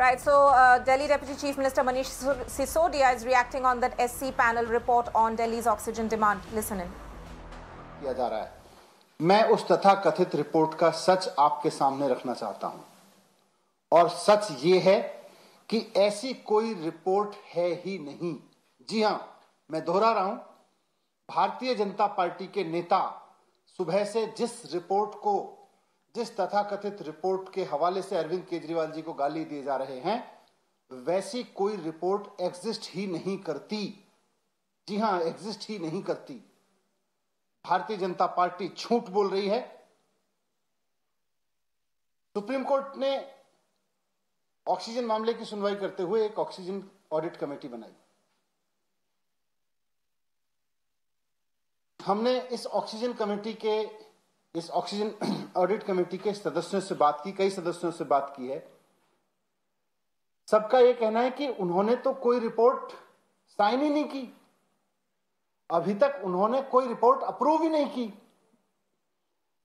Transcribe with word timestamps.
Right, 0.00 0.18
so 0.18 0.46
uh, 0.48 0.78
Delhi 0.78 1.08
Deputy 1.08 1.34
Chief 1.38 1.58
Minister 1.58 1.82
Manish 1.82 2.08
Sisodia 2.48 3.14
is 3.14 3.26
reacting 3.26 3.66
on 3.66 3.80
that 3.80 4.00
SC 4.00 4.34
panel 4.34 4.64
report 4.64 5.10
on 5.14 5.36
Delhi's 5.36 5.66
oxygen 5.66 6.08
demand. 6.08 6.40
Listen 6.54 6.80
in. 6.80 6.88
किया 8.00 8.12
जा 8.12 8.28
रहा 8.28 8.38
है 8.38 8.52
मैं 9.20 9.42
उस 9.54 9.66
तथा 9.70 9.94
कथित 10.06 10.34
रिपोर्ट 10.36 10.78
का 10.80 10.90
सच 11.00 11.28
आपके 11.38 11.70
सामने 11.70 12.08
रखना 12.08 12.34
चाहता 12.34 12.66
हूँ 12.66 12.84
और 13.92 14.08
सच 14.08 14.48
ये 14.62 14.78
है 14.78 14.98
कि 15.70 15.80
ऐसी 15.98 16.32
कोई 16.48 16.72
रिपोर्ट 16.84 17.36
है 17.54 17.68
ही 17.84 17.98
नहीं 18.08 18.34
जी 18.88 19.02
हाँ 19.02 19.16
मैं 19.70 19.84
दोहरा 19.84 20.12
रहा 20.12 20.24
हूँ 20.24 20.36
भारतीय 21.28 21.74
जनता 21.74 22.06
पार्टी 22.16 22.46
के 22.54 22.64
नेता 22.72 23.02
सुबह 23.78 24.04
से 24.14 24.26
जिस 24.38 24.60
रिपोर्ट 24.74 25.20
को 25.20 25.38
जिस 26.14 26.36
तथाकथित 26.36 27.02
रिपोर्ट 27.02 27.52
के 27.54 27.64
हवाले 27.64 28.02
से 28.02 28.16
अरविंद 28.16 28.44
केजरीवाल 28.46 28.90
जी 28.92 29.02
को 29.02 29.12
गाली 29.12 29.44
दिए 29.44 29.62
जा 29.62 29.76
रहे 29.76 29.98
हैं, 30.00 30.18
वैसी 30.90 31.42
कोई 31.44 31.76
रिपोर्ट 31.76 32.40
एग्जिस्ट 32.40 32.90
ही 32.90 33.06
नहीं 33.06 33.36
करती। 33.38 33.82
जी 34.88 34.96
हाँ, 34.96 35.20
एग्जिस्ट 35.20 35.68
ही 35.68 35.78
नहीं 35.78 36.02
करती। 36.02 36.34
भारतीय 37.64 37.96
जनता 37.96 38.26
पार्टी 38.26 38.68
झूठ 38.68 39.08
बोल 39.08 39.30
रही 39.30 39.48
है। 39.48 39.60
सुप्रीम 42.34 42.64
कोर्ट 42.64 42.96
ने 42.96 43.12
ऑक्सीजन 44.66 45.04
मामले 45.04 45.34
की 45.34 45.44
सुनवाई 45.44 45.74
करते 45.74 46.02
हुए 46.02 46.24
एक 46.26 46.38
ऑक्सीजन 46.38 46.82
ऑडिट 47.12 47.36
कमेटी 47.36 47.68
बनाई। 47.68 47.92
हमने 52.00 52.38
इस 52.48 52.66
ऑक्सीजन 52.66 53.12
कमेटी 53.12 53.52
के 53.54 53.82
इस 54.54 54.70
ऑक्सीजन 54.70 55.12
ऑडिट 55.56 55.82
कमेटी 55.82 56.18
के 56.18 56.32
सदस्यों 56.34 56.80
से 56.80 56.94
बात 56.94 57.20
की, 57.24 57.32
कई 57.32 57.50
सदस्यों 57.50 57.90
से 57.90 58.04
बात 58.04 58.32
की 58.36 58.48
है। 58.48 58.72
सबका 60.48 60.78
यह 60.78 60.92
कहना 60.92 61.20
है 61.20 61.30
कि 61.30 61.48
उन्होंने 61.48 61.96
तो 61.96 62.12
कोई 62.12 62.38
रिपोर्ट 62.38 62.92
साइन 63.48 63.82
ही 63.82 63.88
नहीं 63.90 64.04
की। 64.04 64.34
अभी 65.70 65.94
तक 65.94 66.20
उन्होंने 66.24 66.62
कोई 66.62 66.86
रिपोर्ट 66.86 67.22
अप्रूव 67.22 67.62
ही 67.62 67.68
नहीं 67.68 67.86
की। 67.86 68.12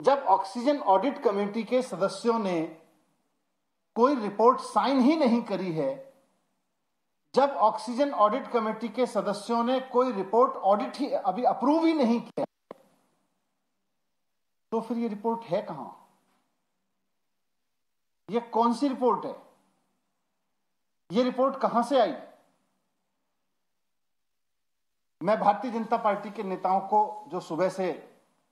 जब 0.02 0.24
ऑक्सीजन 0.28 0.80
ऑडिट 0.80 1.24
कमेटी 1.24 1.64
के 1.64 1.82
सदस्यों 1.82 2.40
ने 2.40 2.62
कोई 3.96 4.16
रिपोर्ट 4.16 4.60
साइन 4.60 5.00
ही 5.00 5.16
नहीं 5.16 5.42
करी 5.42 5.72
है, 5.72 6.14
जब 7.36 7.50
ऑक्सीजन 7.50 8.12
ऑडिट 8.12 8.48
कमेटी 8.48 8.90
के 8.90 9.06
सदस्यों 9.06 9.64
ने 9.64 9.80
कोई 9.80 10.12
रिपोर्ट 10.12 10.52
ऑडिट 10.52 10.98
ही 10.98 11.12
अभी 11.12 11.44
अप्रूव 11.44 11.86
ही 11.86 11.94
नहीं 11.94 12.20
किया 12.22 12.46
तो 14.76 14.82
फिर 14.82 14.98
ये 14.98 15.08
रिपोर्ट 15.08 15.44
है 15.44 15.62
कहाँ? 15.62 16.08
ये 18.30 18.40
कौन 18.40 18.74
सी 18.74 18.88
रिपोर्ट 18.88 19.26
है? 19.26 19.36
ये 21.12 21.24
रिपोर्ट 21.24 21.56
कहाँ 21.56 21.84
से 21.84 22.00
आई? 22.00 22.14
मैं 25.22 25.40
भारतीय 25.40 25.72
जनता 25.72 25.98
पार्टी 25.98 26.32
के 26.32 26.44
नेताओं 26.44 26.80
को 26.80 27.26
जो 27.28 27.40
सुबह 27.40 27.70
से 27.70 27.88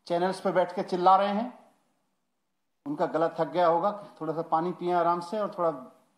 चैनल्स 0.07 0.39
पे 0.39 0.51
बैठ 0.51 0.75
के 0.75 0.83
चिल्ला 0.83 1.15
रहे 1.15 1.33
हैं, 1.33 1.59
उनका 2.85 3.05
गला 3.05 3.27
थक 3.29 3.47
गया 3.47 3.67
होगा 3.67 3.91
थोड़ा 4.21 4.33
सा 4.33 4.41
पानी 4.41 4.71
पिए 4.71 4.93
आराम 4.93 5.19
से 5.19 5.39
और 5.39 5.53
थोड़ा 5.57 5.69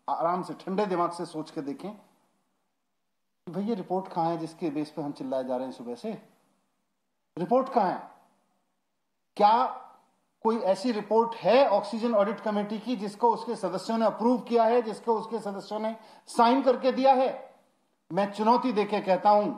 आराम 0.08 0.44
से 0.44 0.54
ठंडे 0.54 0.86
दिमाग 0.86 1.12
से 1.12 1.26
सोच 1.26 1.52
के 1.52 1.62
देखें 1.62 1.90
भाई 3.48 3.64
ये 3.64 3.76
रिपोर्ट 3.76 4.08
कहाँ 4.08 4.30
है 4.30 4.38
जिसके 4.38 4.70
बेस 4.70 4.92
पे 4.92 5.02
हम 5.02 5.12
चिल्लाए 5.12 5.44
जा 5.44 5.58
रहे 5.58 5.66
हैं 5.66 5.74
सुबह 5.74 5.96
से? 5.96 6.12
रिपोर्ट 7.38 7.70
कहाँ 7.70 7.92
है? 7.92 8.12
क्या 9.38 9.82
कोई 10.46 10.58
ऐसी 10.72 10.92
रिपोर्ट 10.92 11.36
है 11.36 11.68
ऑक्सीजन 11.70 12.14
ऑडिट 12.16 12.40
कमेटी 12.40 12.78
की 12.80 12.96
जिसको 12.96 13.30
उसके 13.34 13.56
सदस्यों 13.56 13.98
ने 13.98 14.06
अप्रूव 14.06 14.40
किया 14.40 14.64
है, 14.64 14.82
जिसको 14.82 15.14
उसके 15.20 15.40
सदस्यों 15.40 15.80
ने 15.80 15.96
साइन 16.30 16.62
करके 16.62 16.92
दिया 16.92 17.14
है? 17.14 17.30
मैं 18.12 18.32
चुनौती 18.32 18.72
देके 18.72 19.00
कहता 19.02 19.30
हूँ 19.30 19.54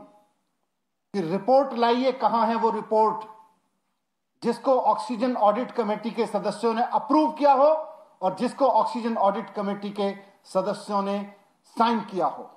कि 1.13 1.21
रिपोर्ट 1.21 1.73
लाइए, 1.73 2.11
कहाँ 2.11 2.45
है 2.47 2.55
वो 2.55 2.69
रिपोर्ट 2.69 3.25
जिसको 4.43 4.79
ऑक्सीजन 4.81 5.35
ऑडिट 5.35 5.71
कमेटी 5.71 6.11
के 6.11 6.25
सदस्यों 6.25 6.73
ने 6.73 6.83
अप्रूव 6.83 7.31
किया 7.31 7.53
हो 7.53 7.67
और 8.21 8.35
जिसको 8.35 8.67
ऑक्सीजन 8.67 9.17
ऑडिट 9.17 9.49
कमेटी 9.49 9.89
के 9.89 10.13
सदस्यों 10.45 11.01
ने 11.01 11.19
साइन 11.77 11.99
किया 12.01 12.27
हो। 12.27 12.49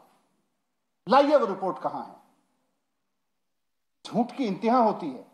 लाइए 1.07 1.37
वो 1.37 1.47
रिपोर्ट 1.47 1.79
कहाँ 1.79 2.05
है? 2.05 2.15
झूठ 4.05 4.37
की 4.37 4.45
इंतहा 4.45 4.79
होती 4.79 5.11
है। 5.11 5.30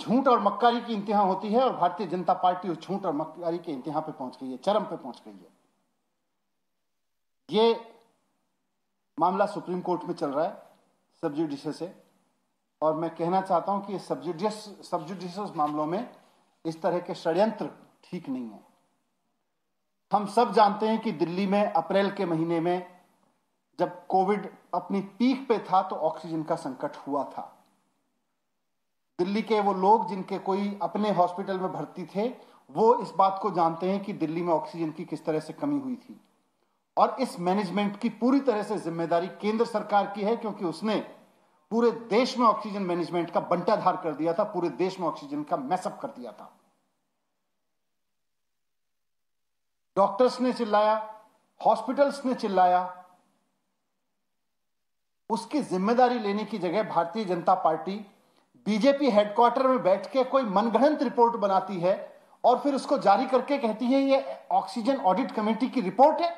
झूठ 0.00 0.28
और 0.28 0.40
मक्कारी 0.40 0.80
की 0.80 0.92
इंतहा 0.94 1.22
होती 1.22 1.48
है 1.48 1.62
और 1.62 1.76
भारतीय 1.76 2.06
जनता 2.06 2.34
पार्टी 2.34 2.68
उस 2.68 2.78
झूठ 2.78 3.04
और 3.06 3.12
मक्कारी 3.14 3.58
के 3.58 3.72
इंतहा 3.72 4.00
पे 4.00 4.12
पहुँच 4.12 4.38
गई 4.42 4.50
है, 4.50 4.56
चरम 4.56 4.84
पे 4.84 4.96
पहुँच 4.96 5.22
गई 5.26 5.32
है। 5.32 5.58
ये 7.48 7.80
मामला 9.18 9.46
सुप्रीम 9.46 9.80
कोर्ट 9.80 10.04
में 10.04 10.14
चल 10.14 10.30
रहा 10.30 10.44
है 10.44 10.62
सबजुडिशियल 11.22 11.74
से 11.74 11.92
और 12.82 12.94
मैं 12.94 13.10
कहना 13.14 13.40
चाहता 13.42 13.72
हूँ 13.72 13.84
कि 13.86 13.98
सबजुडियस 13.98 14.54
सबजुडिशियल 14.90 15.52
मामलों 15.56 15.86
में 15.86 16.08
इस 16.64 16.80
तरह 16.82 16.98
के 16.98 17.14
षड्यंत्र 17.14 17.70
ठीक 18.04 18.28
नहीं 18.28 18.48
है। 18.48 18.60
हम 20.12 20.26
सब 20.26 20.52
जानते 20.52 20.88
हैं 20.88 20.98
कि 21.00 21.12
दिल्ली 21.14 21.46
में 21.46 21.62
अप्रैल 21.64 22.10
के 22.10 22.24
महीने 22.26 22.60
में 22.60 22.86
जब 23.78 24.06
कोविड 24.06 24.48
अपनी 24.74 25.00
पीक 25.18 25.46
पे 25.48 25.58
था 25.66 25.82
तो 25.82 25.96
ऑक्सीजन 25.96 26.42
का 26.42 26.56
संकट 26.56 26.96
हुआ 26.96 27.24
था। 27.26 27.59
दिल्ली 29.20 29.42
के 29.42 29.60
वो 29.60 29.72
लोग 29.76 30.08
जिनके 30.08 30.38
कोई 30.40 30.78
अपने 30.82 31.10
हॉस्पिटल 31.12 31.58
में 31.60 31.72
भर्ती 31.72 32.04
थे, 32.06 32.28
वो 32.70 32.94
इस 33.02 33.12
बात 33.18 33.38
को 33.42 33.50
जानते 33.50 33.90
हैं 33.90 34.02
कि 34.04 34.12
दिल्ली 34.14 34.42
में 34.42 34.52
ऑक्सीजन 34.52 34.90
की 34.90 35.04
किस 35.04 35.24
तरह 35.24 35.40
से 35.40 35.52
कमी 35.52 35.78
हुई 35.80 35.96
थी। 35.98 36.20
और 36.96 37.16
इस 37.20 37.38
मैनेजमेंट 37.40 37.98
की 38.00 38.08
पूरी 38.20 38.40
तरह 38.40 38.62
से 38.62 38.76
ज़िम्मेदारी 38.78 39.28
केंद्र 39.40 39.64
सरकार 39.66 40.06
की 40.06 40.22
है, 40.22 40.36
क्योंकि 40.36 40.64
उसने 40.64 40.96
पूरे 41.70 41.90
देश 42.10 42.36
में 42.38 42.46
ऑक्सीजन 42.46 42.82
मैनेजमेंट 42.82 43.30
का 43.30 43.40
बंटाधार 43.40 43.96
कर 43.96 44.14
दिया 44.14 44.32
था, 44.32 44.44
पूरे 44.44 44.68
देश 44.70 44.98
में 45.00 45.06
ऑक्सीजन 45.08 45.42
का 45.42 45.56
मैसअप 45.56 45.98
कर 46.02 46.08
दिया 46.10 46.32
था। 46.32 46.50
डॉक्टर्स 49.96 50.40
ने 50.40 50.52
चिल्लाया, 50.52 50.94
हॉस्पिटल्स 51.60 52.24
ने 52.24 52.34
चिल्लाया। 52.36 52.82
उसकी 55.30 55.60
ज़िम्मेदारी 55.62 56.18
लेने 56.18 56.44
की 56.44 56.58
जगह 56.58 56.82
Bharatiya 56.84 57.24
Janata 57.24 57.54
party 57.56 57.94
BJP 58.66 59.10
headquarter 59.10 59.66
में 59.66 59.82
बैठ 59.82 60.06
के 60.12 60.24
कोई 60.24 60.42
मनगढ़ंत 60.44 61.02
रिपोर्ट 61.02 61.36
बनाती 61.36 61.78
है 61.80 61.94
और 62.44 62.58
फिर 62.58 62.74
उसको 62.74 62.98
जारी 62.98 63.26
करके 63.26 63.58
कहती 63.58 63.86
है, 63.86 64.00
ये 64.00 64.24
ऑक्सीजन 64.52 64.96
ऑडिट 64.96 65.30
कमेटी 65.30 65.68
की 65.68 65.80
रिपोर्ट 65.80 66.20
है। 66.20 66.34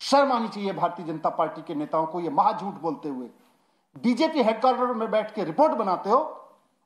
शर्म 0.00 0.32
आनी 0.32 0.48
चाहिए 0.48 0.72
भारतीय 0.72 1.06
जनता 1.06 1.28
पार्टी 1.30 1.62
के 1.62 1.74
नेताओं 1.74 2.06
को 2.06 2.20
ये 2.20 2.30
महाझूठ 2.30 2.80
बोलते 2.80 3.08
हुए। 3.08 3.28
बीजेपी 3.96 4.42
हेडक्वार्टर 4.42 4.94
में 4.94 5.10
बैठ 5.10 5.34
के 5.34 5.44
रिपोर्ट 5.44 5.72
बनाते 5.74 6.10
हो 6.10 6.18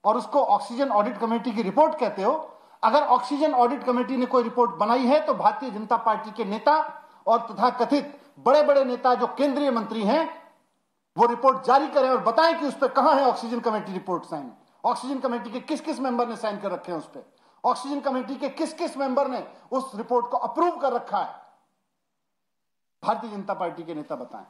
और 0.04 0.16
उसको 0.16 0.42
ऑक्सीजन 0.46 0.88
ऑडिट 0.90 1.18
कमेटी 1.18 1.52
की 1.52 1.62
रिपोर्ट 1.62 1.98
कहते 2.00 2.22
हो। 2.22 2.32
अगर 2.82 3.02
ऑक्सीजन 3.02 3.54
ऑडिट 3.54 3.84
कमेटी 3.84 4.16
ने 4.16 4.26
कोई 4.26 4.42
रिपोर्ट 4.42 4.74
बनाई 4.78 5.06
है 5.06 5.20
तो 5.20 5.34
भारतीय 5.34 5.70
जनता 5.70 5.96
पार्टी 5.98 6.30
के 6.32 6.44
नेता 6.44 6.76
और 7.26 7.38
तथा 7.50 7.70
कथित 7.76 8.14
बड़े 8.38 8.62
बड़े 8.62 8.84
नेता 8.84 9.14
जो 9.14 9.26
केंद्रीय 9.28 9.70
मंत्री 9.70 10.02
हैं 10.02 10.28
वो 11.18 11.26
रिपोर्ट 11.26 11.64
जारी 11.64 11.88
करें 11.88 12.10
और 12.10 12.18
बताएँ 12.18 12.60
कि 12.60 12.66
उस 12.66 12.78
पर 12.78 12.88
कहाँ 12.88 13.14
है 13.14 13.26
oxygen 13.26 13.60
committee 13.60 13.92
report 13.92 14.24
sign. 14.24 14.52
Oxygen 14.84 15.20
committee 15.20 15.50
के 15.50 15.60
किस 15.60 15.80
किस 15.80 16.00
मेंबर 16.00 16.28
ने 16.28 16.36
साइन 16.36 16.60
कर 16.60 16.70
रखे 16.70 16.92
हैं 16.92 16.98
उस 16.98 17.06
पर 17.06 17.32
ऑक्सीजन 17.64 18.00
कमेटी 18.00 18.36
के 18.36 18.48
किस 18.48 18.72
किस 18.74 18.96
मेंबर 18.96 19.28
ने 19.28 19.48
उस 19.72 19.92
रिपोर्ट 19.94 20.30
को 20.30 20.36
अप्रूव 20.36 20.78
कर 20.78 20.92
रखा 20.92 21.18
है? 21.18 21.34
भारतीय 23.04 23.30
जनता 23.30 23.54
पार्टी 23.54 23.82
के 23.82 23.94
नेता 23.94 24.16
बताएँ। 24.16 24.46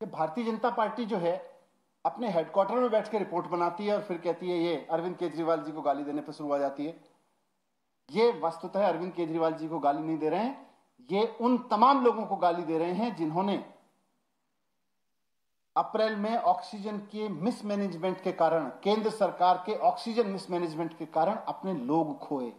कि 0.00 0.06
भारतीय 0.06 0.44
जनता 0.44 0.70
पार्टी 0.70 1.04
जो 1.04 1.16
है, 1.16 1.62
अपने 2.06 2.30
हेडक्वार्टर 2.30 2.74
में 2.74 2.90
बैठ 2.90 3.10
के 3.10 3.18
रिपोर्ट 3.18 3.46
बनाती 3.46 3.86
है 3.86 3.94
और 3.94 4.02
फिर 4.02 4.18
कहती 4.18 4.50
है, 4.50 4.58
ये 4.58 4.88
अरविंद 4.90 5.16
केजरीवाल 5.16 5.60
जी 5.60 5.72
को 5.72 5.82
गाली 5.82 6.04
देने 6.04 6.20
पर 6.20 6.32
शुरू 6.32 6.50
हो 6.50 6.58
जाती 6.58 6.86
है। 6.86 7.00
ये 8.10 8.40
वस्तुतः 8.40 8.88
अरविंद 8.88 9.12
केजरीवाल 9.12 9.52
जी 9.52 9.68
को 9.68 9.78
गाली 9.78 10.02
नहीं 10.02 10.18
दे 10.18 10.28
रहे 10.28 10.40
हैं। 10.40 10.70
ये 11.10 11.36
उन 11.40 11.58
तमाम 11.58 12.04
लोगों 12.04 12.26
को 12.26 12.36
गाली 12.36 12.62
दे 12.62 12.78
रहे 12.78 12.92
हैं 12.92 13.16
जिन्होंने 13.16 13.74
अप्रैल 15.76 16.16
में 16.16 16.36
ऑक्सीजन 16.36 16.96
के 17.12 17.28
मिसमैनेजमेंट 17.28 18.20
के 18.22 18.32
कारण, 18.32 18.68
केंद्र 18.84 19.10
सरकार 19.10 19.62
के 19.66 19.74
ऑक्सीजन 19.80 20.26
मिसमैनेजमेंट 20.26 20.98
के 20.98 21.06
कारण 21.06 21.36
अपने 21.48 21.74
लोग 21.74 22.18
खोए। 22.18 22.52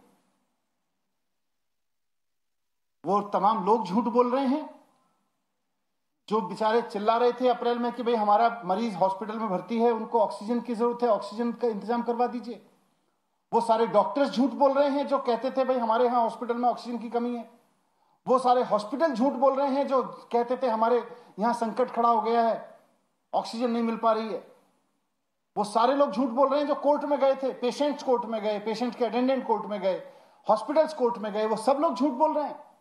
वो 3.04 3.20
तमाम 3.34 3.64
लोग 3.66 3.86
झूठ 3.86 4.04
बोल 4.04 4.30
रहे 4.30 4.46
हैं। 4.46 4.68
जो 6.28 6.40
बेचारे 6.40 6.82
चिल्ला 6.82 7.16
रहे 7.16 7.32
थे 7.32 7.48
अप्रैल 7.48 7.78
में 7.78 7.90
कि 7.92 8.02
भाई 8.02 8.14
हमारा 8.14 8.62
मरीज़ 8.64 8.94
हॉस्पिटल 8.96 9.38
में 9.38 9.48
भर्ती 9.48 9.78
है, 9.78 9.90
उनको 9.90 10.20
ऑक्सीजन 10.20 10.60
की 10.60 10.74
ज़रूरत 10.74 11.02
है, 11.02 11.08
ऑक्सीजन 11.08 11.52
का 11.52 11.68
इंतज़ाम 11.68 12.02
करवा 12.02 12.26
दीजिए। 12.26 12.62
वो 13.52 13.60
सारे 13.60 13.86
डॉक्टर्स 13.86 14.30
झूठ 14.30 14.50
बोल 14.52 14.72
रहे 14.72 14.88
हैं 14.88 15.06
जो 15.06 15.18
कहते 15.20 15.50
थे 15.50 15.64
भाई 15.64 15.78
हमारे 15.78 16.04
यहाँ 16.04 16.22
हॉस्पिटल 16.22 16.56
में 16.56 16.68
ऑक्सीजन 16.68 16.98
की 16.98 17.10
कमी 17.10 17.34
है। 17.36 17.48
वो 18.26 18.38
सारे 18.38 18.62
हॉस्पिटल 18.64 19.12
झूठ 19.14 19.32
बोल 19.34 19.54
रहे 19.54 19.70
हैं 19.70 19.86
जो 19.86 20.02
कहते 20.32 20.56
थे 20.56 20.68
हमारे 20.68 21.02
यहाँ 21.38 21.52
संकट 21.54 21.90
खड़ा 21.90 22.08
हो 22.08 22.20
गया 22.20 22.42
है। 22.42 22.73
ऑक्सीजन 23.34 23.70
नहीं 23.70 23.82
मिल 23.82 23.96
पा 23.96 24.12
रही 24.12 24.28
है। 24.28 24.42
वो 25.56 25.64
सारे 25.64 25.94
लोग 25.94 26.12
झूठ 26.12 26.28
बोल 26.28 26.48
रहे 26.48 26.60
हैं 26.60 26.66
जो 26.68 26.74
कोर्ट 26.74 27.04
में 27.04 27.18
गए 27.20 27.34
थे, 27.34 27.52
पेशेंट्स 27.52 28.02
कोर्ट 28.02 28.24
में 28.24 28.40
गए 28.42 28.58
पेशेंट 28.58 28.94
के 28.94 29.04
अटेंडेंट 29.04 29.46
कोर्ट 29.46 29.66
में 29.66 29.80
गए, 29.80 30.02
हॉस्पिटल्स 30.46 30.94
कोर्ट 30.94 31.18
में 31.18 31.32
गए, 31.32 31.46
वो 31.46 31.56
सब 31.56 31.78
लोग 31.80 31.94
झूठ 31.94 32.12
बोल 32.12 32.34
रहे 32.34 32.44
हैं। 32.44 32.73